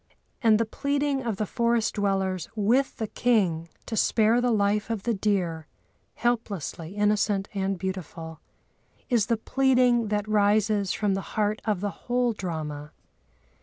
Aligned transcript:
And 0.41 0.59
the 0.59 0.65
pleading 0.65 1.21
of 1.21 1.35
the 1.37 1.45
forest 1.45 1.93
dwellers 1.93 2.49
with 2.55 2.97
the 2.97 3.05
king 3.05 3.69
to 3.85 3.95
spare 3.95 4.41
the 4.41 4.49
life 4.49 4.89
of 4.89 5.03
the 5.03 5.13
deer, 5.13 5.67
helplessly 6.15 6.95
innocent 6.95 7.47
and 7.53 7.77
beautiful, 7.77 8.39
is 9.11 9.27
the 9.27 9.37
pleading 9.37 10.07
that 10.07 10.27
rises 10.27 10.91
from 10.91 11.13
the 11.13 11.21
heart 11.37 11.61
of 11.65 11.81
the 11.81 11.91
whole 11.91 12.33
drama. 12.33 12.93